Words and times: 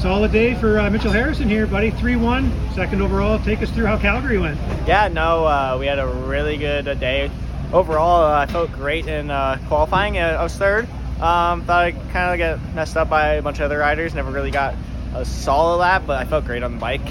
Solid 0.00 0.30
day 0.30 0.54
for 0.54 0.78
uh, 0.78 0.90
Mitchell 0.90 1.10
Harrison 1.10 1.48
here, 1.48 1.66
buddy. 1.66 1.90
3 1.90 2.16
1, 2.16 2.74
second 2.74 3.00
overall. 3.00 3.38
Take 3.38 3.62
us 3.62 3.70
through 3.70 3.86
how 3.86 3.98
Calgary 3.98 4.38
went. 4.38 4.60
Yeah, 4.86 5.08
no, 5.08 5.46
uh, 5.46 5.76
we 5.80 5.86
had 5.86 5.98
a 5.98 6.06
really 6.06 6.58
good 6.58 6.86
uh, 6.86 6.94
day. 6.94 7.30
Overall, 7.72 8.24
uh, 8.26 8.38
I 8.38 8.46
felt 8.46 8.70
great 8.72 9.06
in 9.06 9.30
uh, 9.30 9.58
qualifying. 9.68 10.18
Uh, 10.18 10.36
I 10.38 10.42
was 10.42 10.54
third. 10.54 10.84
Um, 11.20 11.64
thought 11.64 11.84
I 11.84 11.92
kind 11.92 12.30
of 12.30 12.36
get 12.36 12.74
messed 12.74 12.96
up 12.96 13.08
by 13.08 13.34
a 13.34 13.42
bunch 13.42 13.58
of 13.58 13.64
other 13.64 13.78
riders. 13.78 14.14
Never 14.14 14.30
really 14.30 14.50
got 14.50 14.74
a 15.14 15.24
solid 15.24 15.78
lap, 15.78 16.02
but 16.06 16.20
I 16.20 16.26
felt 16.26 16.44
great 16.44 16.62
on 16.62 16.74
the 16.74 16.78
bike. 16.78 17.08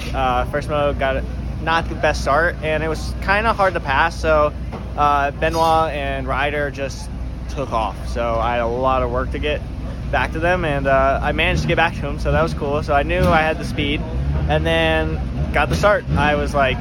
First 0.52 0.70
moto 0.70 0.98
got 0.98 1.24
not 1.64 1.90
the 1.90 1.96
best 1.96 2.22
start, 2.22 2.56
and 2.62 2.84
it 2.84 2.88
was 2.88 3.16
kind 3.22 3.48
of 3.48 3.58
hard 3.58 3.74
to 3.74 3.80
pass. 3.80 4.18
So 4.18 4.54
Benoit 4.96 5.92
and 5.92 6.28
Ryder 6.28 6.70
just 6.70 7.10
took 7.50 7.74
off. 7.74 8.08
So 8.08 8.36
I 8.36 8.54
had 8.54 8.62
a 8.62 8.68
lot 8.68 9.02
of 9.02 9.10
work 9.12 9.32
to 9.32 9.40
get 9.40 9.60
back 10.12 10.32
to 10.34 10.40
them, 10.40 10.66
and 10.66 10.88
uh, 10.88 11.20
I 11.22 11.32
managed 11.32 11.64
to 11.64 11.68
get 11.68 11.78
back 11.78 11.96
to 11.96 12.02
them. 12.02 12.20
So 12.20 12.32
that 12.32 12.42
was 12.42 12.54
cool. 12.54 12.82
So 12.84 12.94
I 12.94 13.04
knew 13.04 13.22
I 13.22 13.42
had 13.42 13.58
the 13.58 13.66
speed, 13.66 14.02
and 14.50 14.66
then 14.66 15.20
got 15.54 15.70
the 15.70 15.76
start. 15.76 16.06
I 16.12 16.36
was 16.36 16.54
like 16.54 16.78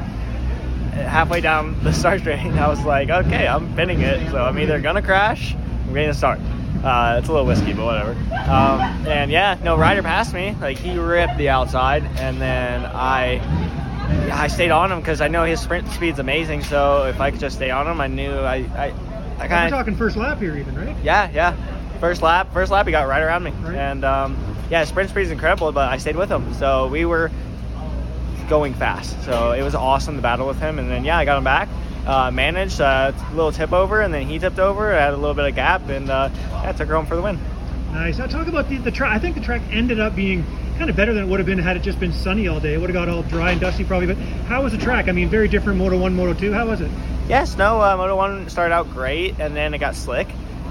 halfway 0.94 1.40
down 1.40 1.82
the 1.82 1.92
start 1.92 2.20
straight. 2.20 2.38
I 2.38 2.68
was 2.68 2.84
like, 2.84 3.10
okay, 3.10 3.46
I'm 3.46 3.74
pinning 3.74 4.00
it. 4.00 4.30
So 4.30 4.42
I'm 4.42 4.58
either 4.58 4.80
gonna 4.80 5.02
crash, 5.02 5.54
I'm 5.54 5.94
gonna 5.94 6.14
start. 6.14 6.40
Uh, 6.82 7.16
it's 7.18 7.28
a 7.28 7.32
little 7.32 7.46
whiskey, 7.46 7.72
but 7.72 7.84
whatever. 7.84 8.10
Um, 8.10 8.80
and 9.06 9.30
yeah, 9.30 9.58
no, 9.62 9.76
Ryder 9.76 10.02
passed 10.02 10.34
me. 10.34 10.54
Like 10.60 10.76
he 10.76 10.98
ripped 10.98 11.38
the 11.38 11.48
outside, 11.48 12.04
and 12.18 12.38
then 12.40 12.84
I, 12.84 13.40
I 14.30 14.48
stayed 14.48 14.70
on 14.70 14.92
him 14.92 15.00
because 15.00 15.22
I 15.22 15.28
know 15.28 15.44
his 15.44 15.60
sprint 15.60 15.88
speed's 15.88 16.18
amazing. 16.18 16.62
So 16.62 17.06
if 17.06 17.20
I 17.20 17.30
could 17.30 17.40
just 17.40 17.56
stay 17.56 17.70
on 17.70 17.86
him, 17.86 18.00
I 18.02 18.06
knew 18.06 18.32
I, 18.32 18.56
I, 18.56 18.94
I 19.38 19.48
kind 19.48 19.64
of 19.64 19.70
talking 19.70 19.96
first 19.96 20.16
lap 20.16 20.38
here, 20.38 20.56
even, 20.56 20.74
right? 20.76 20.94
yeah, 21.02 21.30
yeah. 21.32 21.56
First 22.00 22.22
lap, 22.22 22.52
first 22.52 22.70
lap, 22.70 22.86
he 22.86 22.92
got 22.92 23.08
right 23.08 23.22
around 23.22 23.44
me, 23.44 23.50
Right. 23.50 23.74
and 23.76 24.04
um, 24.04 24.56
yeah, 24.70 24.84
sprint 24.84 25.10
speed 25.10 25.22
is 25.22 25.30
incredible. 25.30 25.72
But 25.72 25.90
I 25.90 25.96
stayed 25.98 26.16
with 26.16 26.30
him, 26.30 26.52
so 26.54 26.88
we 26.88 27.04
were 27.04 27.30
going 28.48 28.74
fast. 28.74 29.22
So 29.24 29.52
it 29.52 29.62
was 29.62 29.74
awesome 29.74 30.16
to 30.16 30.22
battle 30.22 30.46
with 30.46 30.58
him, 30.58 30.78
and 30.78 30.90
then 30.90 31.04
yeah, 31.04 31.16
I 31.18 31.24
got 31.24 31.38
him 31.38 31.44
back. 31.44 31.68
Uh, 32.06 32.30
managed 32.30 32.80
uh, 32.82 33.12
a 33.16 33.34
little 33.34 33.52
tip 33.52 33.72
over, 33.72 34.02
and 34.02 34.12
then 34.12 34.26
he 34.26 34.38
tipped 34.38 34.58
over. 34.58 34.92
I 34.92 35.00
had 35.00 35.14
a 35.14 35.16
little 35.16 35.34
bit 35.34 35.46
of 35.46 35.54
gap, 35.54 35.88
and 35.88 36.10
uh, 36.10 36.28
yeah, 36.62 36.72
took 36.72 36.88
her 36.88 36.94
home 36.94 37.06
for 37.06 37.16
the 37.16 37.22
win. 37.22 37.38
Nice. 37.92 38.18
Now 38.18 38.26
talk 38.26 38.48
about 38.48 38.68
the, 38.68 38.76
the 38.78 38.90
track. 38.90 39.12
I 39.14 39.18
think 39.18 39.36
the 39.36 39.40
track 39.40 39.62
ended 39.70 40.00
up 40.00 40.14
being 40.14 40.44
kind 40.76 40.90
of 40.90 40.96
better 40.96 41.14
than 41.14 41.24
it 41.24 41.28
would 41.28 41.38
have 41.38 41.46
been 41.46 41.58
had 41.60 41.76
it 41.76 41.82
just 41.82 42.00
been 42.00 42.12
sunny 42.12 42.48
all 42.48 42.58
day. 42.60 42.74
It 42.74 42.80
would 42.80 42.90
have 42.90 42.94
got 42.94 43.08
all 43.08 43.22
dry 43.22 43.52
and 43.52 43.60
dusty 43.60 43.84
probably. 43.84 44.08
But 44.12 44.16
how 44.46 44.62
was 44.62 44.72
the 44.72 44.78
track? 44.78 45.08
I 45.08 45.12
mean, 45.12 45.28
very 45.30 45.46
different 45.48 45.78
Moto 45.78 45.96
1, 45.98 46.14
Moto 46.14 46.34
2. 46.34 46.52
How 46.52 46.66
was 46.66 46.80
it? 46.80 46.90
Yes, 47.28 47.56
no, 47.56 47.80
uh, 47.80 47.96
Moto 47.96 48.16
1 48.16 48.48
started 48.50 48.74
out 48.74 48.90
great 48.90 49.38
and 49.38 49.54
then 49.56 49.72
it 49.72 49.78
got 49.78 49.94
slick. 49.94 50.26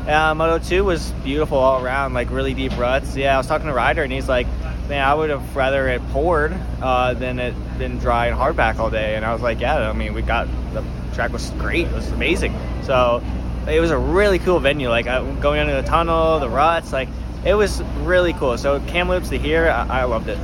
Uh, 0.08 0.36
Moto 0.36 0.60
2 0.60 0.84
was 0.84 1.12
beautiful 1.24 1.58
all 1.58 1.84
around, 1.84 2.14
like 2.14 2.30
really 2.30 2.54
deep 2.54 2.78
ruts. 2.78 3.16
Yeah, 3.16 3.36
I 3.36 3.38
was 3.38 3.48
talking 3.48 3.68
to 3.68 3.74
Ryder 3.74 4.04
and 4.04 4.12
he's 4.12 4.28
like, 4.28 4.48
man, 4.90 5.02
I 5.02 5.14
would 5.14 5.30
have 5.30 5.56
rather 5.56 5.88
it 5.88 6.06
poured 6.10 6.54
uh, 6.82 7.14
than 7.14 7.40
it 7.40 7.56
been 7.78 8.00
dry 8.00 8.28
and 8.28 8.38
hardpack 8.38 8.80
all 8.80 8.90
day. 8.90 9.16
And 9.16 9.24
I 9.24 9.32
was 9.32 9.42
like, 9.42 9.62
yeah, 9.62 9.90
I 9.90 9.94
mean, 9.94 10.14
we 10.14 10.22
got 10.22 10.48
the 10.74 10.84
track 11.14 11.32
was 11.32 11.50
great, 11.52 11.88
it 11.88 11.94
was 11.94 12.12
amazing. 12.12 12.54
So 12.84 13.24
it 13.68 13.80
was 13.80 13.92
a 13.92 13.98
really 13.98 14.40
cool 14.40 14.60
venue, 14.60 14.90
like 14.90 15.06
going 15.42 15.62
under 15.62 15.82
the 15.82 15.88
tunnel, 15.88 16.40
the 16.40 16.50
ruts, 16.50 16.92
like 16.92 17.08
it 17.46 17.54
was 17.54 17.82
really 18.02 18.34
cool. 18.34 18.58
So 18.58 18.82
Kamloops 18.82 19.30
to 19.30 19.38
here, 19.38 19.70
I, 19.70 20.02
I 20.02 20.04
loved 20.04 20.28
it. 20.28 20.38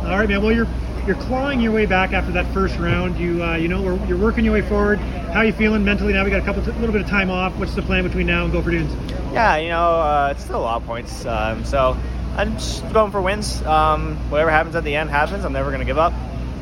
All 0.00 0.18
right, 0.18 0.28
man. 0.28 0.42
Well, 0.42 0.52
you're 0.52 0.68
you're 1.08 1.16
clawing 1.16 1.58
your 1.58 1.72
way 1.72 1.86
back 1.86 2.12
after 2.12 2.30
that 2.32 2.46
first 2.52 2.78
round. 2.78 3.18
You 3.18 3.42
uh, 3.42 3.56
you 3.56 3.66
know 3.66 4.04
you're 4.04 4.18
working 4.18 4.44
your 4.44 4.52
way 4.52 4.60
forward. 4.60 4.98
How 4.98 5.40
are 5.40 5.44
you 5.46 5.54
feeling 5.54 5.82
mentally 5.82 6.12
now? 6.12 6.22
We 6.22 6.30
got 6.30 6.42
a 6.42 6.44
couple, 6.44 6.62
little 6.62 6.92
bit 6.92 7.00
of 7.00 7.08
time 7.08 7.30
off. 7.30 7.56
What's 7.56 7.74
the 7.74 7.80
plan 7.80 8.04
between 8.04 8.26
now 8.26 8.44
and 8.44 8.52
Gopher 8.52 8.70
Dunes? 8.70 8.92
Yeah, 9.32 9.56
you 9.56 9.70
know, 9.70 10.00
uh, 10.00 10.28
it's 10.32 10.44
still 10.44 10.60
a 10.60 10.60
lot 10.60 10.82
of 10.82 10.86
points. 10.86 11.24
Um, 11.24 11.64
so 11.64 11.96
I'm 12.36 12.52
just 12.52 12.82
going 12.92 13.10
for 13.10 13.22
wins. 13.22 13.62
Um, 13.62 14.16
whatever 14.30 14.50
happens 14.50 14.76
at 14.76 14.84
the 14.84 14.94
end 14.96 15.08
happens. 15.08 15.46
I'm 15.46 15.52
never 15.54 15.70
going 15.70 15.80
to 15.80 15.86
give 15.86 15.98
up. 15.98 16.12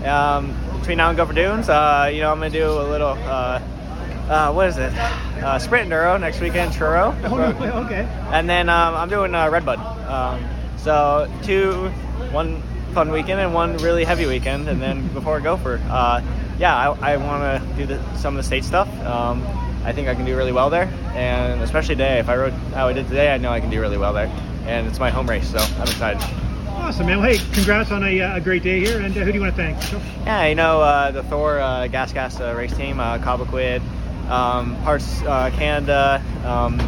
Um, 0.05 0.57
between 0.79 0.99
now 0.99 1.09
and 1.09 1.17
Gopher 1.17 1.33
Dunes, 1.33 1.69
uh, 1.69 2.09
you 2.13 2.21
know, 2.21 2.31
I'm 2.31 2.39
going 2.39 2.53
to 2.53 2.59
do 2.59 2.71
a 2.71 2.89
little, 2.89 3.09
uh, 3.09 3.61
uh, 4.29 4.53
what 4.53 4.69
is 4.69 4.77
it? 4.77 4.93
Uh, 4.95 5.59
sprint 5.59 5.91
enduro 5.91 6.21
next 6.21 6.41
weekend, 6.41 6.73
Truro. 6.73 7.11
Oh, 7.25 7.37
no, 7.37 7.85
okay. 7.85 8.09
And 8.31 8.49
then 8.49 8.69
um, 8.69 8.95
I'm 8.95 9.09
doing 9.09 9.35
uh, 9.35 9.51
Redbud. 9.51 9.79
Um, 9.79 10.45
so 10.77 11.31
two, 11.43 11.89
one 12.31 12.63
fun 12.93 13.11
weekend 13.11 13.41
and 13.41 13.53
one 13.53 13.77
really 13.79 14.05
heavy 14.05 14.27
weekend, 14.27 14.69
and 14.69 14.81
then 14.81 15.07
before 15.09 15.41
Gopher. 15.41 15.81
Uh, 15.91 16.23
yeah, 16.59 16.75
I, 16.75 17.13
I 17.13 17.17
want 17.19 17.63
to 17.63 17.77
do 17.77 17.87
the, 17.87 18.17
some 18.17 18.35
of 18.35 18.43
the 18.43 18.47
state 18.47 18.65
stuff. 18.65 18.89
Um, 19.05 19.47
I 19.85 19.93
think 19.93 20.09
I 20.09 20.15
can 20.15 20.25
do 20.25 20.37
really 20.37 20.53
well 20.53 20.71
there, 20.71 20.91
and 21.15 21.61
especially 21.61 21.95
today. 21.95 22.19
If 22.19 22.29
I 22.29 22.37
rode 22.37 22.53
how 22.75 22.89
I 22.89 22.93
did 22.93 23.07
today, 23.09 23.33
I 23.33 23.39
know 23.39 23.51
I 23.53 23.61
can 23.61 23.71
do 23.71 23.81
really 23.81 23.99
well 23.99 24.13
there. 24.13 24.27
And 24.67 24.89
it's 24.89 24.99
my 24.99 25.11
home 25.11 25.29
race, 25.29 25.49
so 25.49 25.59
I'm 25.59 25.83
excited. 25.83 26.21
Awesome, 26.71 27.07
man. 27.07 27.21
Well, 27.21 27.31
hey, 27.31 27.39
congrats 27.55 27.93
on 27.93 28.03
a, 28.03 28.21
uh, 28.21 28.37
a 28.37 28.41
great 28.41 28.65
day 28.65 28.81
here. 28.81 29.01
And 29.01 29.17
uh, 29.17 29.21
who 29.21 29.27
do 29.27 29.39
you 29.39 29.41
want 29.41 29.55
to 29.55 29.75
thank? 29.75 30.03
Yeah, 30.27 30.47
you 30.47 30.57
know, 30.57 30.81
uh, 30.81 31.13
the 31.13 31.23
Thor 31.23 31.61
uh, 31.61 31.87
Gas 31.87 32.13
Gas 32.13 32.41
uh, 32.41 32.55
race 32.57 32.77
team, 32.77 32.99
uh, 32.99 33.19
Cobequid, 33.19 33.81
um, 34.29 34.77
Parts 34.83 35.23
uh, 35.23 35.51
Canada, 35.55 36.21
um, 36.45 36.79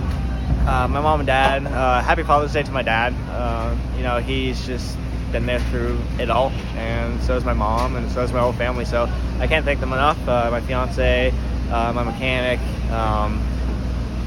uh, 0.68 0.86
my 0.86 1.00
mom 1.00 1.20
and 1.20 1.26
dad. 1.26 1.66
Uh, 1.66 2.02
happy 2.02 2.22
Father's 2.22 2.52
Day 2.52 2.62
to 2.62 2.70
my 2.70 2.82
dad. 2.82 3.14
Uh, 3.30 3.74
you 3.96 4.02
know, 4.02 4.18
he's 4.18 4.66
just 4.66 4.98
been 5.32 5.46
there 5.46 5.60
through 5.60 5.98
it 6.18 6.28
all, 6.28 6.50
and 6.76 7.20
so 7.22 7.36
is 7.36 7.44
my 7.44 7.54
mom, 7.54 7.96
and 7.96 8.10
so 8.12 8.22
is 8.22 8.32
my 8.32 8.40
whole 8.40 8.52
family. 8.52 8.84
So 8.84 9.08
I 9.38 9.46
can't 9.46 9.64
thank 9.64 9.80
them 9.80 9.94
enough. 9.94 10.18
Uh, 10.28 10.50
my 10.50 10.60
fiance, 10.60 11.32
uh, 11.70 11.92
my 11.94 12.04
mechanic, 12.04 12.60
um, 12.90 13.42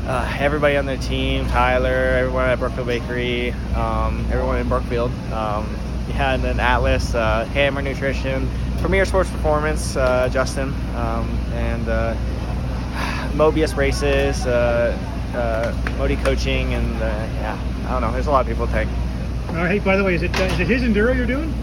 uh, 0.07 0.35
everybody 0.39 0.77
on 0.77 0.87
their 0.87 0.97
team, 0.97 1.45
Tyler, 1.47 1.89
everyone 1.89 2.49
at 2.49 2.57
Brookfield 2.57 2.87
Bakery, 2.87 3.51
um, 3.75 4.25
everyone 4.31 4.57
in 4.57 4.67
Brookfield. 4.67 5.11
Um, 5.31 5.77
yeah, 6.09 6.33
and 6.33 6.43
then 6.43 6.59
Atlas, 6.59 7.11
Hammer 7.11 7.83
Nutrition, 7.83 8.49
Premier 8.79 9.05
Sports 9.05 9.29
Performance, 9.29 9.93
Justin, 9.93 10.73
um, 10.95 11.29
and 11.53 11.85
Mobius 13.37 13.77
Races, 13.77 14.43
uh, 15.35 15.73
Modi 15.97 16.15
Coaching, 16.17 16.73
and 16.73 16.95
uh, 16.97 17.05
yeah, 17.05 17.57
I 17.87 17.91
don't 17.91 18.01
know. 18.01 18.11
There's 18.11 18.27
a 18.27 18.31
lot 18.31 18.41
of 18.41 18.47
people 18.47 18.65
to 18.67 18.71
thank. 18.71 18.89
All 19.49 19.55
right. 19.55 19.71
Hey, 19.71 19.79
by 19.79 19.95
the 19.97 20.03
way, 20.03 20.15
is 20.15 20.23
it 20.23 20.37
uh, 20.39 20.43
is 20.43 20.59
it 20.59 20.67
his 20.67 20.81
enduro 20.83 21.15
you're 21.15 21.25
doing? 21.25 21.53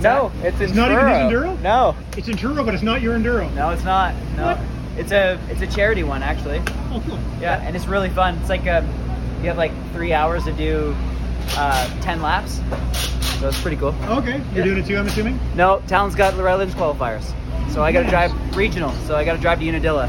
No, 0.00 0.30
it's 0.42 0.56
in 0.58 0.64
It's 0.64 0.74
not 0.74 0.90
even 0.92 1.06
his 1.06 1.16
enduro? 1.16 1.60
No, 1.62 1.96
It's 2.16 2.28
enduro, 2.28 2.64
but 2.64 2.74
it's 2.74 2.82
not 2.82 3.00
your 3.00 3.16
enduro. 3.16 3.52
No, 3.54 3.70
it's 3.70 3.84
not. 3.84 4.14
No, 4.36 4.46
What? 4.48 4.58
it's 4.98 5.12
a 5.12 5.38
it's 5.48 5.62
a 5.62 5.66
charity 5.66 6.02
one 6.02 6.22
actually. 6.22 6.60
Oh, 6.90 7.02
cool. 7.06 7.18
Yeah, 7.40 7.60
and 7.62 7.74
it's 7.74 7.86
really 7.86 8.10
fun. 8.10 8.36
It's 8.38 8.48
like 8.50 8.66
um, 8.66 8.86
you 9.40 9.48
have 9.48 9.56
like 9.56 9.72
three 9.92 10.12
hours 10.12 10.44
to 10.44 10.52
do 10.52 10.94
uh, 11.56 12.00
ten 12.02 12.20
laps, 12.22 12.60
so 13.40 13.48
it's 13.48 13.60
pretty 13.60 13.76
cool. 13.78 13.94
Okay. 14.08 14.38
You're 14.54 14.58
Yeah. 14.58 14.64
doing 14.64 14.78
it 14.78 14.86
too, 14.86 14.96
I'm 14.98 15.06
assuming. 15.06 15.38
No, 15.54 15.82
Talon's 15.86 16.14
got 16.14 16.34
Redlands 16.36 16.74
qualifiers, 16.74 17.24
so 17.70 17.82
I 17.82 17.90
got 17.92 18.00
to 18.00 18.10
Nice. 18.10 18.30
drive 18.30 18.56
regional. 18.56 18.90
So 19.06 19.16
I 19.16 19.24
got 19.24 19.34
to 19.34 19.40
drive 19.40 19.60
to 19.60 19.64
Unadilla. 19.66 20.08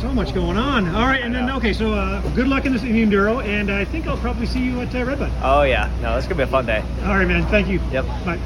So 0.00 0.12
much 0.12 0.34
going 0.34 0.58
on. 0.58 0.94
All 0.94 1.06
right, 1.06 1.22
and 1.22 1.34
then 1.34 1.50
okay, 1.52 1.72
so 1.72 1.94
uh, 1.94 2.20
good 2.34 2.48
luck 2.48 2.66
in 2.66 2.72
this 2.72 2.82
in 2.82 2.92
the 2.92 3.02
enduro, 3.02 3.42
and 3.42 3.70
I 3.70 3.86
think 3.86 4.06
I'll 4.06 4.18
probably 4.18 4.44
see 4.44 4.62
you 4.62 4.80
at 4.82 4.94
uh, 4.94 5.04
Redbud. 5.04 5.32
oh 5.42 5.62
yeah, 5.62 5.90
no, 6.02 6.16
it's 6.18 6.26
gonna 6.26 6.36
be 6.36 6.42
a 6.42 6.46
fun 6.46 6.66
day. 6.66 6.84
All 7.04 7.16
right, 7.16 7.26
man. 7.26 7.46
Thank 7.46 7.68
you. 7.68 7.80
Yep. 7.90 8.04
Bye. 8.24 8.38